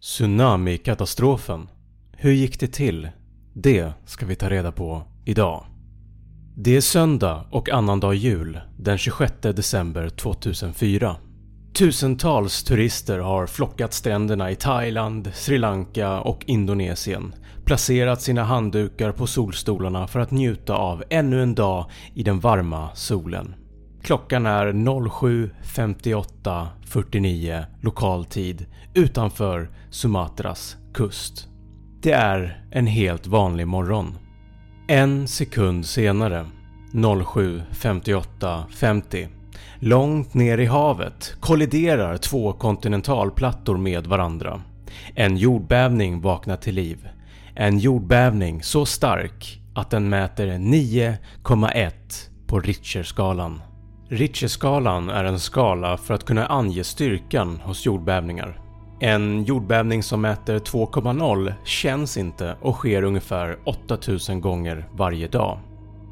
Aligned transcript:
Tsunamikatastrofen. 0.00 1.68
Hur 2.12 2.32
gick 2.32 2.60
det 2.60 2.66
till? 2.66 3.08
Det 3.54 3.92
ska 4.06 4.26
vi 4.26 4.36
ta 4.36 4.50
reda 4.50 4.72
på 4.72 5.02
idag. 5.24 5.64
Det 6.56 6.76
är 6.76 6.80
söndag 6.80 7.44
och 7.50 7.70
annandag 7.70 8.14
jul 8.14 8.60
den 8.78 8.98
26 8.98 9.32
december 9.40 10.08
2004. 10.08 11.16
Tusentals 11.78 12.62
turister 12.62 13.18
har 13.18 13.46
flockat 13.46 13.92
stränderna 13.92 14.50
i 14.50 14.56
Thailand, 14.56 15.30
Sri 15.34 15.58
Lanka 15.58 16.20
och 16.20 16.44
Indonesien, 16.46 17.34
placerat 17.64 18.22
sina 18.22 18.44
handdukar 18.44 19.12
på 19.12 19.26
solstolarna 19.26 20.06
för 20.06 20.20
att 20.20 20.30
njuta 20.30 20.74
av 20.74 21.04
ännu 21.10 21.42
en 21.42 21.54
dag 21.54 21.90
i 22.14 22.22
den 22.22 22.40
varma 22.40 22.88
solen. 22.94 23.54
Klockan 24.02 24.46
är 24.46 24.72
07.58.49 24.72 27.64
lokal 27.80 28.24
tid 28.24 28.66
utanför 28.94 29.70
Sumatras 29.90 30.76
kust. 30.94 31.48
Det 32.00 32.12
är 32.12 32.64
en 32.70 32.86
helt 32.86 33.26
vanlig 33.26 33.66
morgon. 33.66 34.18
En 34.88 35.28
sekund 35.28 35.86
senare, 35.86 36.46
07.58.50 36.92 39.28
Långt 39.80 40.34
ner 40.34 40.58
i 40.58 40.66
havet 40.66 41.36
kolliderar 41.40 42.16
två 42.16 42.52
kontinentalplattor 42.52 43.76
med 43.76 44.06
varandra. 44.06 44.62
En 45.14 45.36
jordbävning 45.36 46.20
vaknar 46.20 46.56
till 46.56 46.74
liv. 46.74 47.08
En 47.54 47.78
jordbävning 47.78 48.62
så 48.62 48.86
stark 48.86 49.60
att 49.74 49.90
den 49.90 50.08
mäter 50.08 50.46
9,1 50.46 51.92
på 52.46 52.60
Richterskalan. 52.60 53.60
Richterskalan 54.10 55.10
är 55.10 55.24
en 55.24 55.38
skala 55.38 55.96
för 55.96 56.14
att 56.14 56.24
kunna 56.24 56.46
ange 56.46 56.84
styrkan 56.84 57.60
hos 57.64 57.86
jordbävningar. 57.86 58.60
En 59.00 59.44
jordbävning 59.44 60.02
som 60.02 60.20
mäter 60.20 60.58
2,0 60.58 61.52
känns 61.64 62.16
inte 62.16 62.56
och 62.60 62.74
sker 62.74 63.02
ungefär 63.02 63.58
8000 63.64 64.40
gånger 64.40 64.88
varje 64.92 65.28
dag. 65.28 65.58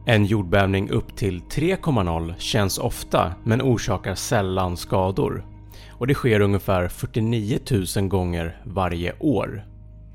En 0.07 0.25
jordbävning 0.25 0.91
upp 0.91 1.17
till 1.17 1.41
3,0 1.41 2.35
känns 2.39 2.79
ofta 2.79 3.33
men 3.45 3.63
orsakar 3.63 4.15
sällan 4.15 4.77
skador 4.77 5.45
och 5.91 6.07
det 6.07 6.15
sker 6.15 6.41
ungefär 6.41 6.89
49 6.89 7.59
000 7.97 8.09
gånger 8.09 8.61
varje 8.65 9.13
år. 9.19 9.65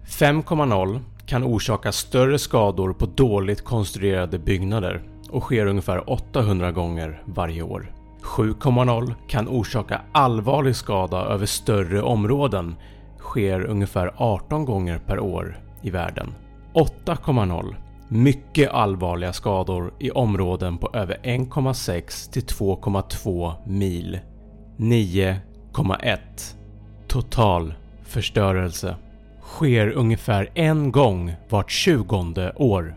5,0 0.07 0.99
kan 1.25 1.43
orsaka 1.43 1.91
större 1.91 2.39
skador 2.39 2.93
på 2.93 3.05
dåligt 3.05 3.63
konstruerade 3.63 4.39
byggnader 4.39 5.10
och 5.31 5.43
sker 5.43 5.65
ungefär 5.65 6.09
800 6.09 6.71
gånger 6.71 7.23
varje 7.25 7.61
år. 7.61 7.93
7,0 8.21 9.13
kan 9.27 9.47
orsaka 9.47 10.01
allvarlig 10.11 10.75
skada 10.75 11.17
över 11.17 11.45
större 11.45 12.01
områden, 12.01 12.75
sker 13.17 13.65
ungefär 13.65 14.13
18 14.17 14.65
gånger 14.65 14.97
per 14.97 15.19
år 15.19 15.59
i 15.81 15.89
världen. 15.89 16.33
8,0 16.73 17.75
mycket 18.11 18.71
allvarliga 18.71 19.33
skador 19.33 19.93
i 19.99 20.11
områden 20.11 20.77
på 20.77 20.89
över 20.93 21.17
1,6 21.23 22.31
till 22.31 22.43
2,2 22.43 23.53
mil. 23.65 24.19
9,1 24.77 26.17
Total 27.07 27.73
förstörelse. 28.03 28.95
Sker 29.41 29.91
ungefär 29.91 30.49
en 30.53 30.91
gång 30.91 31.33
vart 31.49 31.71
tjugonde 31.71 32.53
år. 32.55 32.95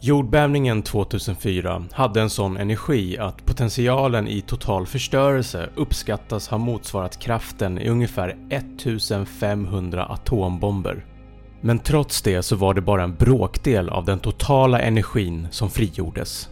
Jordbävningen 0.00 0.82
2004 0.82 1.84
hade 1.92 2.20
en 2.20 2.30
sån 2.30 2.56
energi 2.56 3.18
att 3.18 3.46
potentialen 3.46 4.28
i 4.28 4.40
total 4.40 4.86
förstörelse 4.86 5.68
uppskattas 5.74 6.48
ha 6.48 6.58
motsvarat 6.58 7.18
kraften 7.18 7.78
i 7.78 7.88
ungefär 7.88 8.36
1500 8.50 10.06
atombomber. 10.06 11.04
Men 11.60 11.78
trots 11.78 12.22
det 12.22 12.42
så 12.42 12.56
var 12.56 12.74
det 12.74 12.80
bara 12.80 13.02
en 13.02 13.14
bråkdel 13.14 13.88
av 13.88 14.04
den 14.04 14.18
totala 14.18 14.80
energin 14.80 15.48
som 15.50 15.70
frigjordes. 15.70 16.48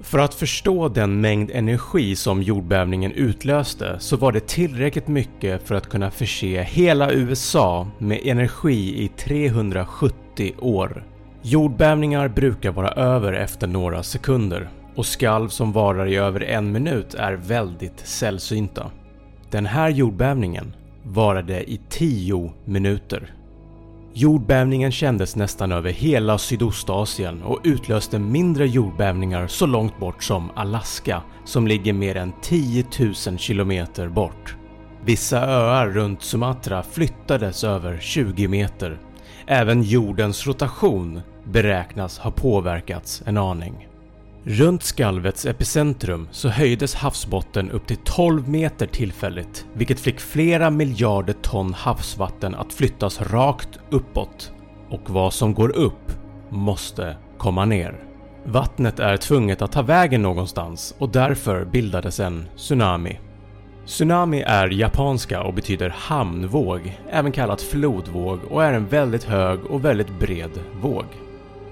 För 0.00 0.18
att 0.18 0.34
förstå 0.34 0.88
den 0.88 1.20
mängd 1.20 1.50
energi 1.50 2.16
som 2.16 2.42
jordbävningen 2.42 3.12
utlöste 3.12 3.96
så 3.98 4.16
var 4.16 4.32
det 4.32 4.46
tillräckligt 4.46 5.08
mycket 5.08 5.68
för 5.68 5.74
att 5.74 5.88
kunna 5.88 6.10
förse 6.10 6.62
hela 6.62 7.12
USA 7.12 7.88
med 7.98 8.20
energi 8.24 9.04
i 9.04 9.08
370 9.08 10.54
år. 10.58 11.04
Jordbävningar 11.48 12.28
brukar 12.28 12.72
vara 12.72 12.88
över 12.88 13.32
efter 13.32 13.66
några 13.66 14.02
sekunder 14.02 14.68
och 14.94 15.06
skalv 15.06 15.48
som 15.48 15.72
varar 15.72 16.06
i 16.06 16.16
över 16.16 16.40
en 16.40 16.72
minut 16.72 17.14
är 17.14 17.32
väldigt 17.32 17.98
sällsynta. 17.98 18.90
Den 19.50 19.66
här 19.66 19.88
jordbävningen 19.88 20.74
varade 21.02 21.70
i 21.70 21.80
10 21.88 22.52
minuter. 22.64 23.34
Jordbävningen 24.12 24.92
kändes 24.92 25.36
nästan 25.36 25.72
över 25.72 25.90
hela 25.90 26.38
Sydostasien 26.38 27.42
och 27.42 27.60
utlöste 27.64 28.18
mindre 28.18 28.66
jordbävningar 28.66 29.46
så 29.46 29.66
långt 29.66 29.98
bort 29.98 30.22
som 30.22 30.50
Alaska 30.54 31.22
som 31.44 31.66
ligger 31.66 31.92
mer 31.92 32.16
än 32.16 32.32
10 32.42 32.84
000 32.98 33.38
km 33.38 33.86
bort. 34.14 34.56
Vissa 35.04 35.40
öar 35.40 35.86
runt 35.86 36.22
Sumatra 36.22 36.82
flyttades 36.82 37.64
över 37.64 37.98
20 37.98 38.48
meter. 38.48 38.98
Även 39.48 39.82
jordens 39.82 40.46
rotation 40.46 41.20
beräknas 41.44 42.18
ha 42.18 42.30
påverkats 42.30 43.22
en 43.26 43.36
aning. 43.36 43.88
Runt 44.44 44.82
skalvets 44.82 45.46
epicentrum 45.46 46.28
så 46.30 46.48
höjdes 46.48 46.94
havsbotten 46.94 47.70
upp 47.70 47.86
till 47.86 47.96
12 47.96 48.48
meter 48.48 48.86
tillfälligt 48.86 49.66
vilket 49.72 50.00
fick 50.00 50.20
flera 50.20 50.70
miljarder 50.70 51.32
ton 51.32 51.74
havsvatten 51.74 52.54
att 52.54 52.72
flyttas 52.72 53.20
rakt 53.20 53.78
uppåt. 53.90 54.52
Och 54.90 55.10
vad 55.10 55.32
som 55.32 55.54
går 55.54 55.76
upp 55.76 56.12
måste 56.48 57.16
komma 57.38 57.64
ner. 57.64 58.04
Vattnet 58.44 58.98
är 58.98 59.16
tvunget 59.16 59.62
att 59.62 59.72
ta 59.72 59.82
vägen 59.82 60.22
någonstans 60.22 60.94
och 60.98 61.08
därför 61.08 61.64
bildades 61.64 62.20
en 62.20 62.44
tsunami. 62.56 63.18
Tsunami 63.86 64.42
är 64.42 64.68
japanska 64.68 65.42
och 65.42 65.54
betyder 65.54 65.90
hamnvåg, 65.90 66.98
även 67.10 67.32
kallat 67.32 67.62
flodvåg 67.62 68.40
och 68.50 68.64
är 68.64 68.72
en 68.72 68.86
väldigt 68.86 69.24
hög 69.24 69.64
och 69.64 69.84
väldigt 69.84 70.18
bred 70.18 70.50
våg. 70.82 71.04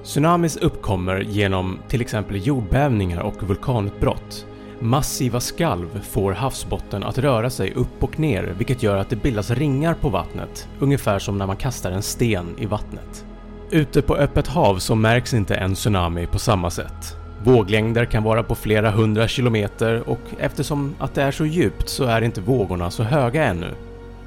Tsunamis 0.02 0.56
uppkommer 0.56 1.20
genom 1.20 1.78
till 1.88 2.00
exempel 2.00 2.46
jordbävningar 2.46 3.20
och 3.20 3.42
vulkanutbrott. 3.42 4.46
Massiva 4.80 5.40
skalv 5.40 6.00
får 6.02 6.32
havsbotten 6.32 7.04
att 7.04 7.18
röra 7.18 7.50
sig 7.50 7.72
upp 7.74 8.02
och 8.02 8.18
ner 8.18 8.54
vilket 8.58 8.82
gör 8.82 8.96
att 8.96 9.10
det 9.10 9.16
bildas 9.16 9.50
ringar 9.50 9.94
på 9.94 10.08
vattnet, 10.08 10.68
ungefär 10.78 11.18
som 11.18 11.38
när 11.38 11.46
man 11.46 11.56
kastar 11.56 11.90
en 11.90 12.02
sten 12.02 12.54
i 12.58 12.66
vattnet. 12.66 13.24
Ute 13.70 14.02
på 14.02 14.16
öppet 14.16 14.46
hav 14.46 14.78
så 14.78 14.94
märks 14.94 15.34
inte 15.34 15.54
en 15.54 15.74
tsunami 15.74 16.26
på 16.26 16.38
samma 16.38 16.70
sätt. 16.70 17.23
Våglängder 17.44 18.04
kan 18.04 18.22
vara 18.22 18.42
på 18.42 18.54
flera 18.54 18.90
hundra 18.90 19.28
kilometer 19.28 20.08
och 20.08 20.20
eftersom 20.38 20.94
att 20.98 21.14
det 21.14 21.22
är 21.22 21.30
så 21.30 21.46
djupt 21.46 21.88
så 21.88 22.04
är 22.04 22.22
inte 22.22 22.40
vågorna 22.40 22.90
så 22.90 23.02
höga 23.02 23.44
ännu. 23.44 23.74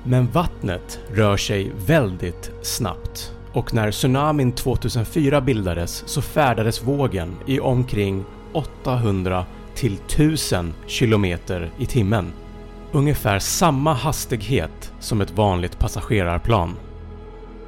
Men 0.03 0.27
vattnet 0.27 0.99
rör 1.13 1.37
sig 1.37 1.71
väldigt 1.87 2.51
snabbt 2.61 3.33
och 3.53 3.73
när 3.73 3.91
tsunamin 3.91 4.51
2004 4.51 5.41
bildades 5.41 6.03
så 6.05 6.21
färdades 6.21 6.83
vågen 6.83 7.35
i 7.45 7.59
omkring 7.59 8.25
800 8.53 9.45
till 9.75 9.97
1000 10.07 10.73
km 10.87 11.25
i 11.77 11.85
timmen. 11.87 12.33
Ungefär 12.91 13.39
samma 13.39 13.93
hastighet 13.93 14.93
som 14.99 15.21
ett 15.21 15.31
vanligt 15.31 15.79
passagerarplan. 15.79 16.75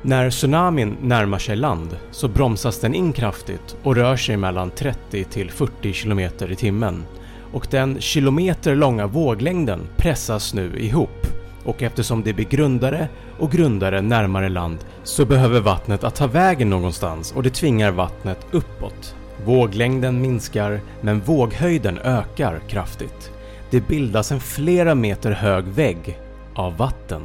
När 0.02 0.30
tsunamin 0.30 0.98
närmar 1.02 1.40
sig 1.40 1.56
land 1.56 1.98
så 2.12 2.28
bromsas 2.28 2.80
den 2.80 2.96
in 2.96 3.14
kraftigt 3.14 3.78
och 3.84 3.96
rör 3.96 4.16
sig 4.16 4.38
mellan 4.38 4.72
30 4.72 5.24
till 5.24 5.52
40 5.52 5.94
km 5.94 6.20
i 6.20 6.56
timmen 6.56 7.06
och 7.54 7.68
den 7.72 8.02
kilometer 8.02 8.76
långa 8.76 9.08
våglängden 9.08 9.80
pressas 9.98 10.54
nu 10.54 10.80
ihop 10.80 11.28
och 11.64 11.84
eftersom 11.84 12.24
det 12.24 12.34
blir 12.34 12.46
grundare 12.46 13.08
och 13.40 13.52
grundare 13.52 14.02
närmare 14.02 14.50
land 14.50 14.78
så 15.04 15.26
behöver 15.26 15.60
vattnet 15.60 16.04
att 16.04 16.16
ta 16.16 16.28
vägen 16.28 16.70
någonstans 16.70 17.32
och 17.32 17.44
det 17.44 17.50
tvingar 17.50 17.92
vattnet 17.92 18.46
uppåt. 18.52 19.16
Våglängden 19.46 20.22
minskar 20.22 20.82
men 21.02 21.20
våghöjden 21.20 21.98
ökar 21.98 22.62
kraftigt. 22.68 23.32
Det 23.70 23.88
bildas 23.88 24.32
en 24.32 24.40
flera 24.40 24.96
meter 24.96 25.32
hög 25.32 25.66
vägg 25.66 26.20
av 26.56 26.78
vatten. 26.78 27.22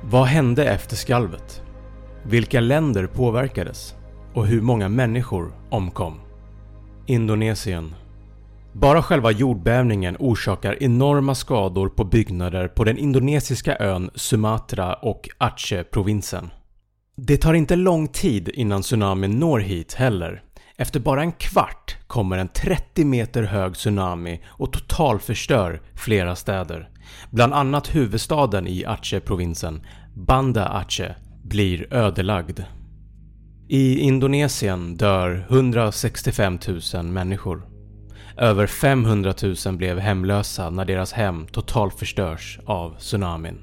Vad 0.00 0.26
hände 0.26 0.64
efter 0.64 0.96
skalvet? 0.96 1.62
Vilka 2.28 2.60
länder 2.60 3.06
påverkades? 3.06 3.94
Och 4.34 4.46
hur 4.46 4.60
många 4.60 4.88
människor 4.88 5.52
omkom? 5.70 6.20
Indonesien 7.06 7.94
bara 8.72 9.02
själva 9.02 9.30
jordbävningen 9.30 10.16
orsakar 10.18 10.82
enorma 10.82 11.34
skador 11.34 11.88
på 11.88 12.04
byggnader 12.04 12.68
på 12.68 12.84
den 12.84 12.98
indonesiska 12.98 13.76
ön 13.76 14.10
Sumatra 14.14 14.94
och 14.94 15.28
Aceh-provinsen. 15.38 16.50
Det 17.16 17.36
tar 17.36 17.54
inte 17.54 17.76
lång 17.76 18.08
tid 18.08 18.48
innan 18.48 18.82
tsunamin 18.82 19.30
når 19.30 19.58
hit 19.58 19.94
heller. 19.94 20.42
Efter 20.76 21.00
bara 21.00 21.22
en 21.22 21.32
kvart 21.32 21.96
kommer 22.06 22.38
en 22.38 22.48
30 22.48 23.04
meter 23.04 23.42
hög 23.42 23.74
tsunami 23.74 24.40
och 24.46 24.72
totalförstör 24.72 25.82
flera 25.94 26.36
städer. 26.36 26.88
Bland 27.30 27.54
annat 27.54 27.94
huvudstaden 27.94 28.66
i 28.66 28.84
Aceh-provinsen, 28.86 29.86
Banda 30.14 30.68
Aceh, 30.68 31.12
blir 31.48 31.94
ödelagd. 31.94 32.60
I 33.68 33.98
Indonesien 33.98 34.96
dör 34.96 35.46
165 35.48 36.58
000 36.94 37.04
människor. 37.04 37.62
Över 38.36 38.66
500 38.66 39.34
000 39.66 39.76
blev 39.76 39.98
hemlösa 39.98 40.70
när 40.70 40.84
deras 40.84 41.12
hem 41.12 41.46
totalförstörs 41.46 42.58
av 42.64 42.96
tsunamin. 42.98 43.58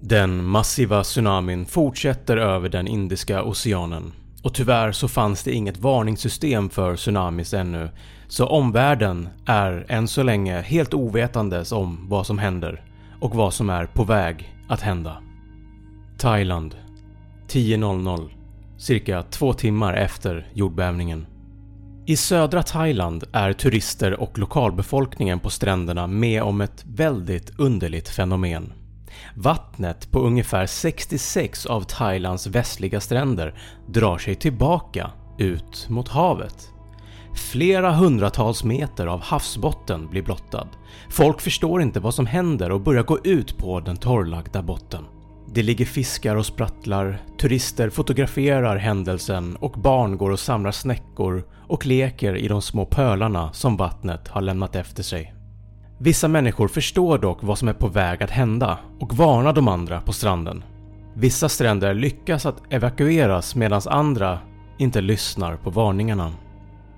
Den 0.00 0.44
massiva 0.44 1.02
tsunamin 1.02 1.66
fortsätter 1.66 2.36
över 2.36 2.68
den 2.68 2.88
Indiska 2.88 3.42
oceanen 3.42 4.12
och 4.42 4.54
tyvärr 4.54 4.92
så 4.92 5.08
fanns 5.08 5.42
det 5.42 5.52
inget 5.52 5.78
varningssystem 5.78 6.70
för 6.70 6.96
tsunamis 6.96 7.54
ännu 7.54 7.90
så 8.28 8.46
omvärlden 8.46 9.28
är 9.46 9.86
än 9.88 10.08
så 10.08 10.22
länge 10.22 10.60
helt 10.60 10.94
ovetandes 10.94 11.72
om 11.72 12.06
vad 12.08 12.26
som 12.26 12.38
händer 12.38 12.84
och 13.20 13.34
vad 13.34 13.54
som 13.54 13.70
är 13.70 13.86
på 13.86 14.04
väg 14.04 14.54
att 14.68 14.80
hända. 14.80 15.22
Thailand 16.18 16.76
10.00 17.54 18.30
cirka 18.78 19.22
två 19.22 19.52
timmar 19.52 19.94
efter 19.94 20.48
jordbävningen. 20.54 21.26
I 22.06 22.16
södra 22.16 22.62
Thailand 22.62 23.24
är 23.32 23.52
turister 23.52 24.20
och 24.20 24.38
lokalbefolkningen 24.38 25.40
på 25.40 25.50
stränderna 25.50 26.06
med 26.06 26.42
om 26.42 26.60
ett 26.60 26.84
väldigt 26.86 27.58
underligt 27.58 28.08
fenomen. 28.08 28.72
Vattnet 29.34 30.10
på 30.10 30.18
ungefär 30.18 30.66
66 30.66 31.66
av 31.66 31.80
Thailands 31.80 32.46
västliga 32.46 33.00
stränder 33.00 33.54
drar 33.88 34.18
sig 34.18 34.34
tillbaka 34.34 35.10
ut 35.38 35.86
mot 35.88 36.08
havet. 36.08 36.70
Flera 37.34 37.92
hundratals 37.92 38.64
meter 38.64 39.06
av 39.06 39.20
havsbotten 39.20 40.08
blir 40.08 40.22
blottad. 40.22 40.68
Folk 41.10 41.40
förstår 41.40 41.82
inte 41.82 42.00
vad 42.00 42.14
som 42.14 42.26
händer 42.26 42.70
och 42.70 42.80
börjar 42.80 43.02
gå 43.02 43.18
ut 43.24 43.58
på 43.58 43.80
den 43.80 43.96
torrlagda 43.96 44.62
botten. 44.62 45.04
Det 45.54 45.62
ligger 45.62 45.84
fiskar 45.84 46.36
och 46.36 46.46
sprattlar, 46.46 47.22
turister 47.38 47.90
fotograferar 47.90 48.76
händelsen 48.76 49.56
och 49.56 49.72
barn 49.72 50.16
går 50.16 50.30
och 50.30 50.40
samlar 50.40 50.70
snäckor 50.70 51.44
och 51.68 51.86
leker 51.86 52.36
i 52.36 52.48
de 52.48 52.62
små 52.62 52.84
pölarna 52.84 53.52
som 53.52 53.76
vattnet 53.76 54.28
har 54.28 54.40
lämnat 54.40 54.76
efter 54.76 55.02
sig. 55.02 55.34
Vissa 55.98 56.28
människor 56.28 56.68
förstår 56.68 57.18
dock 57.18 57.38
vad 57.42 57.58
som 57.58 57.68
är 57.68 57.72
på 57.72 57.88
väg 57.88 58.22
att 58.22 58.30
hända 58.30 58.78
och 59.00 59.14
varnar 59.14 59.52
de 59.52 59.68
andra 59.68 60.00
på 60.00 60.12
stranden. 60.12 60.64
Vissa 61.14 61.48
stränder 61.48 61.94
lyckas 61.94 62.46
att 62.46 62.62
evakueras 62.70 63.54
medan 63.54 63.80
andra 63.86 64.38
inte 64.78 65.00
lyssnar 65.00 65.56
på 65.56 65.70
varningarna. 65.70 66.32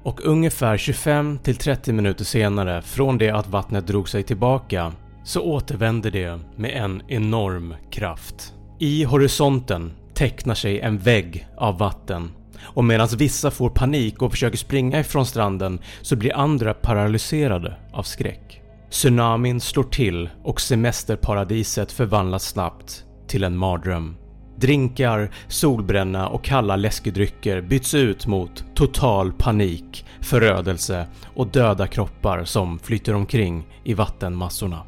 Och 0.02 0.20
ungefär 0.24 0.76
25-30 0.76 1.92
minuter 1.92 2.24
senare 2.24 2.82
från 2.82 3.18
det 3.18 3.30
att 3.30 3.48
vattnet 3.48 3.86
drog 3.86 4.08
sig 4.08 4.22
tillbaka 4.22 4.92
så 5.26 5.40
återvänder 5.40 6.10
det 6.10 6.40
med 6.56 6.70
en 6.70 7.02
enorm 7.08 7.74
kraft. 7.90 8.54
I 8.78 9.04
horisonten 9.04 9.92
tecknar 10.14 10.54
sig 10.54 10.80
en 10.80 10.98
vägg 10.98 11.48
av 11.56 11.78
vatten 11.78 12.30
och 12.62 12.84
medan 12.84 13.08
vissa 13.18 13.50
får 13.50 13.70
panik 13.70 14.22
och 14.22 14.30
försöker 14.30 14.56
springa 14.56 15.00
ifrån 15.00 15.26
stranden 15.26 15.80
så 16.02 16.16
blir 16.16 16.36
andra 16.36 16.74
paralyserade 16.74 17.76
av 17.92 18.02
skräck. 18.02 18.62
Tsunamin 18.90 19.60
slår 19.60 19.84
till 19.84 20.28
och 20.44 20.60
semesterparadiset 20.60 21.92
förvandlas 21.92 22.44
snabbt 22.44 23.04
till 23.28 23.44
en 23.44 23.56
mardröm. 23.56 24.16
Drinkar, 24.56 25.30
solbränna 25.48 26.28
och 26.28 26.44
kalla 26.44 26.76
läskedrycker 26.76 27.60
byts 27.60 27.94
ut 27.94 28.26
mot 28.26 28.64
total 28.74 29.32
panik, 29.32 30.04
förödelse 30.20 31.06
och 31.34 31.46
döda 31.46 31.86
kroppar 31.86 32.44
som 32.44 32.78
flyter 32.78 33.14
omkring 33.14 33.66
i 33.84 33.94
vattenmassorna. 33.94 34.82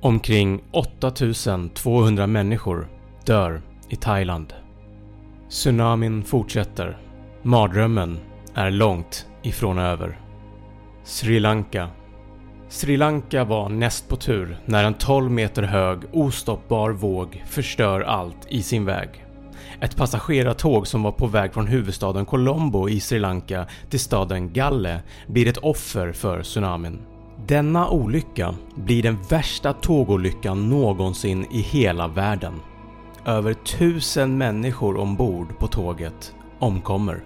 Omkring 0.00 0.62
8200 0.70 2.26
människor 2.26 2.88
dör 3.24 3.62
i 3.88 3.96
Thailand. 3.96 4.52
Tsunamin 5.48 6.22
fortsätter. 6.22 6.98
Mardrömmen 7.42 8.18
är 8.54 8.70
långt 8.70 9.26
ifrån 9.42 9.78
över. 9.78 10.20
Sri 11.04 11.40
Lanka 11.40 11.88
Sri 12.68 12.96
Lanka 12.96 13.44
var 13.44 13.68
näst 13.68 14.08
på 14.08 14.16
tur 14.16 14.58
när 14.64 14.84
en 14.84 14.94
12 14.94 15.30
meter 15.30 15.62
hög 15.62 15.98
ostoppbar 16.12 16.90
våg 16.90 17.44
förstör 17.46 18.00
allt 18.00 18.46
i 18.48 18.62
sin 18.62 18.84
väg. 18.84 19.24
Ett 19.80 19.96
passagerartåg 19.96 20.86
som 20.86 21.02
var 21.02 21.12
på 21.12 21.26
väg 21.26 21.54
från 21.54 21.66
huvudstaden 21.66 22.26
Colombo 22.26 22.88
i 22.88 23.00
Sri 23.00 23.18
Lanka 23.18 23.66
till 23.90 24.00
staden 24.00 24.52
Galle 24.52 25.00
blir 25.26 25.48
ett 25.48 25.58
offer 25.58 26.12
för 26.12 26.42
tsunamin. 26.42 26.98
Denna 27.46 27.90
olycka 27.90 28.54
blir 28.74 29.02
den 29.02 29.18
värsta 29.28 29.72
tågolyckan 29.72 30.70
någonsin 30.70 31.46
i 31.50 31.60
hela 31.60 32.08
världen. 32.08 32.54
Över 33.24 33.54
tusen 33.54 34.38
människor 34.38 34.96
ombord 34.96 35.58
på 35.58 35.66
tåget 35.66 36.34
omkommer. 36.58 37.24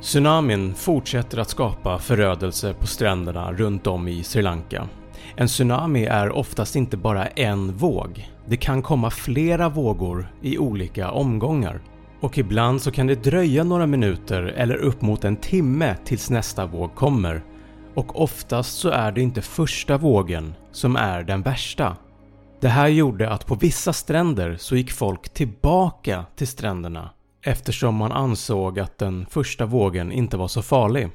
Tsunamin 0.00 0.74
fortsätter 0.74 1.38
att 1.38 1.48
skapa 1.48 1.98
förödelse 1.98 2.74
på 2.74 2.86
stränderna 2.86 3.52
runt 3.52 3.86
om 3.86 4.08
i 4.08 4.22
Sri 4.22 4.42
Lanka. 4.42 4.88
En 5.36 5.46
tsunami 5.46 6.04
är 6.04 6.32
oftast 6.32 6.76
inte 6.76 6.96
bara 6.96 7.26
en 7.26 7.72
våg. 7.72 8.28
Det 8.46 8.56
kan 8.56 8.82
komma 8.82 9.10
flera 9.10 9.68
vågor 9.68 10.34
i 10.42 10.58
olika 10.58 11.10
omgångar. 11.10 11.80
Och 12.20 12.38
ibland 12.38 12.82
så 12.82 12.90
kan 12.90 13.06
det 13.06 13.24
dröja 13.24 13.64
några 13.64 13.86
minuter 13.86 14.42
eller 14.42 14.76
upp 14.76 15.02
mot 15.02 15.24
en 15.24 15.36
timme 15.36 15.96
tills 16.04 16.30
nästa 16.30 16.66
våg 16.66 16.94
kommer. 16.94 17.42
Och 18.00 18.22
oftast 18.22 18.78
så 18.78 18.88
är 18.88 19.12
det 19.12 19.22
inte 19.22 19.42
första 19.42 19.98
vågen 19.98 20.54
som 20.72 20.96
är 20.96 21.22
den 21.22 21.42
värsta. 21.42 21.96
Det 22.60 22.68
här 22.68 22.88
gjorde 22.88 23.30
att 23.30 23.46
på 23.46 23.54
vissa 23.54 23.92
stränder 23.92 24.56
så 24.56 24.76
gick 24.76 24.92
folk 24.92 25.34
tillbaka 25.34 26.24
till 26.36 26.48
stränderna 26.48 27.10
eftersom 27.44 27.94
man 27.94 28.12
ansåg 28.12 28.80
att 28.80 28.98
den 28.98 29.26
första 29.26 29.66
vågen 29.66 30.12
inte 30.12 30.36
var 30.36 30.48
så 30.48 30.62
farlig. 30.62 31.08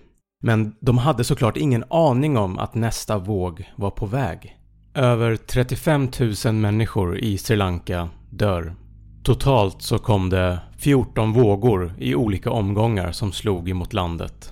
Men 0.43 0.75
de 0.79 0.97
hade 0.97 1.23
såklart 1.23 1.57
ingen 1.57 1.83
aning 1.89 2.37
om 2.37 2.59
att 2.59 2.75
nästa 2.75 3.17
våg 3.17 3.71
var 3.75 3.91
på 3.91 4.05
väg. 4.05 4.57
Över 4.93 5.35
35 5.35 6.09
000 6.45 6.53
människor 6.53 7.17
i 7.17 7.37
Sri 7.37 7.55
Lanka 7.55 8.09
dör. 8.29 8.75
Totalt 9.23 9.81
så 9.81 9.97
kom 9.97 10.29
det 10.29 10.59
14 10.77 11.33
vågor 11.33 11.93
i 11.97 12.15
olika 12.15 12.51
omgångar 12.51 13.11
som 13.11 13.31
slog 13.31 13.69
emot 13.69 13.93
landet. 13.93 14.51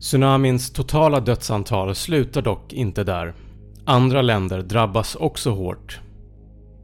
Tsunamins 0.00 0.70
totala 0.70 1.20
dödsantal 1.20 1.94
slutar 1.94 2.42
dock 2.42 2.72
inte 2.72 3.04
där. 3.04 3.34
Andra 3.84 4.22
länder 4.22 4.62
drabbas 4.62 5.14
också 5.14 5.50
hårt. 5.50 6.00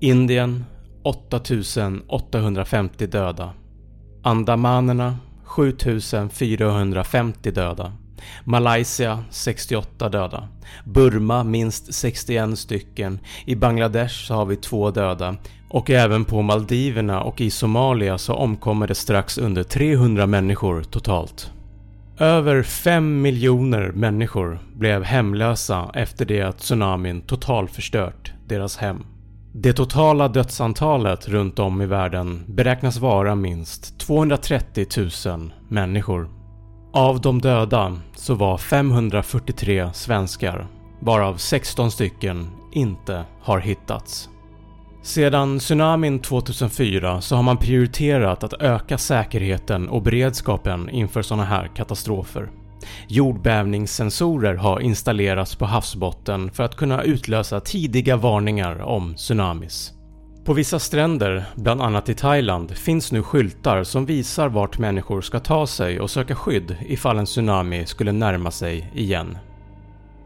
Indien 0.01 0.65
8850 1.03 3.07
döda. 3.07 3.53
Andamanerna 4.23 5.19
7450 5.45 7.51
döda. 7.51 7.93
Malaysia 8.45 9.25
68 9.31 10.09
döda. 10.09 10.49
Burma 10.85 11.45
minst 11.45 11.95
61 11.95 12.59
stycken. 12.59 13.19
I 13.47 13.57
Bangladesh 13.57 14.27
så 14.27 14.35
har 14.35 14.47
vi 14.47 14.57
två 14.57 14.91
döda. 14.91 15.37
Och 15.69 15.91
även 15.91 16.25
på 16.25 16.43
Maldiverna 16.43 17.23
och 17.23 17.41
i 17.41 17.51
Somalia 17.51 18.19
så 18.19 18.35
omkommer 18.35 18.87
det 18.87 18.95
strax 18.95 19.39
under 19.39 19.63
300 19.63 20.27
människor 20.27 20.83
totalt. 20.83 21.51
Över 22.19 22.63
5 22.63 23.23
miljoner 23.23 23.93
människor 23.93 24.59
blev 24.75 25.03
hemlösa 25.03 25.91
efter 25.95 26.25
det 26.25 26.43
att 26.43 26.59
tsunamin 26.59 27.21
totalförstört 27.21 28.33
deras 28.49 28.77
hem. 28.77 29.07
Det 29.53 29.73
totala 29.73 30.29
dödsantalet 30.29 31.29
runt 31.29 31.59
om 31.59 31.83
i 31.83 31.87
världen 31.87 32.45
beräknas 32.49 32.99
vara 32.99 33.35
minst 33.35 33.99
230 33.99 34.87
000 35.27 35.53
människor. 35.69 36.29
Av 36.93 37.21
de 37.21 37.41
döda 37.41 37.97
så 38.17 38.35
var 38.35 38.59
543 38.59 39.91
svenskar, 39.93 40.67
varav 41.01 41.37
16 41.37 41.91
stycken 41.91 42.51
inte 42.73 43.25
har 43.43 43.59
hittats. 43.59 44.29
Sedan 45.05 45.59
tsunamin 45.59 46.19
2004 46.19 47.21
så 47.21 47.37
har 47.37 47.43
man 47.43 47.57
prioriterat 47.57 48.45
att 48.45 48.63
öka 48.63 48.99
säkerheten 48.99 49.89
och 49.89 50.03
beredskapen 50.03 50.89
inför 50.91 51.23
sådana 51.23 51.45
här 51.45 51.71
katastrofer. 51.77 52.51
Jordbävningssensorer 53.09 54.55
har 54.55 54.81
installerats 54.81 55.57
på 55.57 55.65
havsbotten 55.65 56.51
för 56.51 56.63
att 56.63 56.77
kunna 56.77 57.03
utlösa 57.03 57.61
tidiga 57.61 58.17
varningar 58.17 58.83
om 58.83 59.15
tsunamis. 59.15 59.93
På 60.45 60.53
vissa 60.53 60.79
stränder, 60.79 61.45
bland 61.55 61.83
annat 61.83 62.09
i 62.09 62.15
Thailand, 62.15 62.71
finns 62.71 63.13
nu 63.13 63.23
skyltar 63.23 63.85
som 63.85 64.07
visar 64.07 64.49
vart 64.49 64.79
människor 64.79 65.21
ska 65.21 65.41
ta 65.41 65.67
sig 65.67 66.01
och 66.01 66.11
söka 66.11 66.35
skydd 66.35 66.77
ifall 66.87 67.19
en 67.19 67.27
tsunami 67.27 67.87
skulle 67.87 68.13
närma 68.13 68.51
sig 68.51 68.91
igen. 68.95 69.39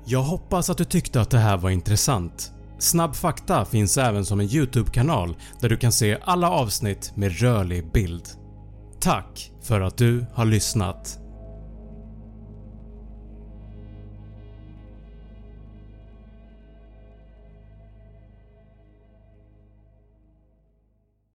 Jag 0.05 0.23
hoppas 0.23 0.71
att 0.71 0.79
du 0.79 0.85
tyckte 0.85 1.21
att 1.21 1.31
det 1.31 1.39
här 1.39 1.57
var 1.57 1.71
intressant. 1.71 2.53
Snabb 2.79 3.15
fakta 3.15 3.65
finns 3.65 3.99
även 3.99 4.25
som 4.25 4.41
en 4.41 4.47
YouTube-kanal 4.47 5.37
där 5.61 5.69
du 5.69 5.77
kan 5.77 5.93
se 5.93 6.19
alla 6.25 6.51
avsnitt 6.51 7.13
med 7.17 7.41
rörlig 7.41 7.93
bild. 7.93 8.23
Tack 9.01 9.53
för 9.63 9.81
att 9.81 9.99
du 9.99 10.27
har 10.35 10.45
lyssnat. 10.45 11.19